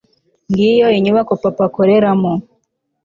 [0.51, 2.33] ngiyo inyubako papa akoreramo